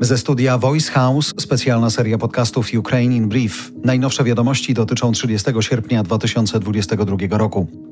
[0.00, 3.72] Ze studia Voice House specjalna seria podcastów Ukraine in Brief.
[3.84, 7.83] Najnowsze wiadomości dotyczą 30 sierpnia 2022 roku.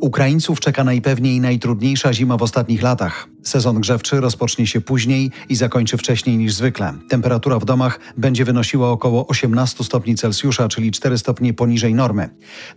[0.00, 3.28] Ukraińców czeka najpewniej najtrudniejsza zima w ostatnich latach.
[3.42, 6.94] Sezon grzewczy rozpocznie się później i zakończy wcześniej niż zwykle.
[7.08, 12.28] Temperatura w domach będzie wynosiła około 18 stopni Celsjusza, czyli 4 stopnie poniżej normy.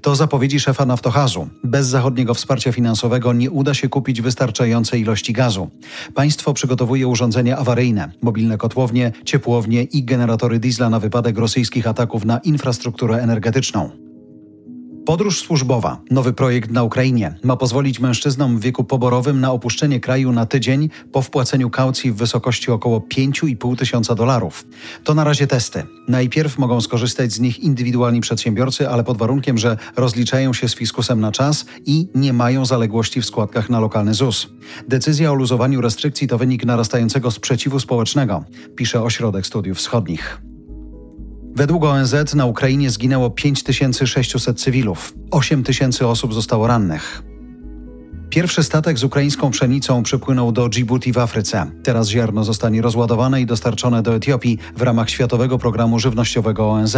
[0.02, 1.50] To zapowiedzi szefa Naftohazu.
[1.64, 5.70] Bez zachodniego wsparcia finansowego nie uda się kupić wystarczającej ilości gazu.
[6.14, 12.38] Państwo przygotowuje urządzenia awaryjne, mobilne kotłownie, ciepłownie i generatory diesla na wypadek rosyjskich ataków na
[12.38, 14.07] infrastrukturę energetyczną.
[15.08, 20.32] Podróż służbowa, nowy projekt na Ukrainie, ma pozwolić mężczyznom w wieku poborowym na opuszczenie kraju
[20.32, 24.66] na tydzień po wpłaceniu kaucji w wysokości około 5,5 tysiąca dolarów.
[25.04, 25.84] To na razie testy.
[26.08, 31.20] Najpierw mogą skorzystać z nich indywidualni przedsiębiorcy, ale pod warunkiem, że rozliczają się z fiskusem
[31.20, 34.50] na czas i nie mają zaległości w składkach na lokalny ZUS.
[34.88, 38.44] Decyzja o luzowaniu restrykcji to wynik narastającego sprzeciwu społecznego,
[38.76, 40.47] pisze Ośrodek Studiów Wschodnich.
[41.58, 47.24] Według ONZ na Ukrainie zginęło 5600 cywilów, 8 tysięcy osób zostało rannych.
[48.30, 51.72] Pierwszy statek z ukraińską pszenicą przypłynął do Djibouti w Afryce.
[51.84, 56.98] Teraz ziarno zostanie rozładowane i dostarczone do Etiopii w ramach Światowego Programu Żywnościowego ONZ.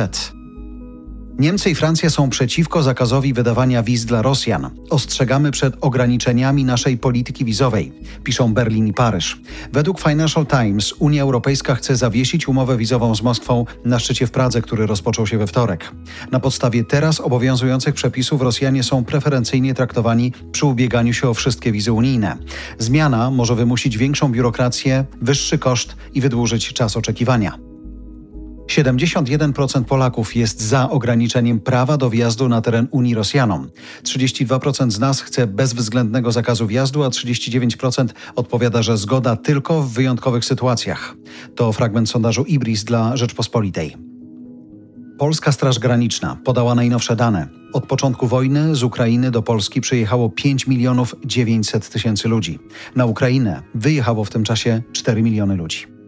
[1.39, 4.69] Niemcy i Francja są przeciwko zakazowi wydawania wiz dla Rosjan.
[4.89, 9.41] Ostrzegamy przed ograniczeniami naszej polityki wizowej, piszą Berlin i Paryż.
[9.73, 14.61] Według Financial Times Unia Europejska chce zawiesić umowę wizową z Moskwą na szczycie w Pradze,
[14.61, 15.91] który rozpoczął się we wtorek.
[16.31, 21.91] Na podstawie teraz obowiązujących przepisów Rosjanie są preferencyjnie traktowani przy ubieganiu się o wszystkie wizy
[21.91, 22.37] unijne.
[22.79, 27.69] Zmiana może wymusić większą biurokrację, wyższy koszt i wydłużyć czas oczekiwania.
[28.70, 33.70] 71% Polaków jest za ograniczeniem prawa do wjazdu na teren Unii Rosjanom.
[34.03, 40.45] 32% z nas chce bezwzględnego zakazu wjazdu, a 39% odpowiada, że zgoda tylko w wyjątkowych
[40.45, 41.16] sytuacjach.
[41.56, 43.97] To fragment sondażu Ibris dla Rzeczpospolitej.
[45.17, 47.47] Polska Straż Graniczna podała najnowsze dane.
[47.74, 52.59] Od początku wojny z Ukrainy do Polski przyjechało 5 milionów 900 tysięcy ludzi.
[52.96, 55.98] Na Ukrainę wyjechało w tym czasie 4 miliony ludzi.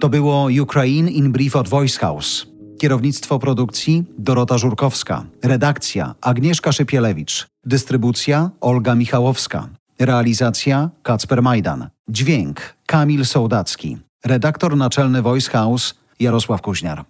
[0.00, 2.46] To było Ukraine in Brief od Voice House.
[2.78, 5.24] Kierownictwo produkcji Dorota Żurkowska.
[5.42, 7.46] Redakcja Agnieszka Szypielewicz.
[7.64, 9.68] Dystrybucja Olga Michałowska.
[9.98, 11.88] Realizacja Kacper Majdan.
[12.08, 13.98] Dźwięk Kamil Sołdacki.
[14.24, 17.04] Redaktor naczelny Voice House Jarosław Kuźniar.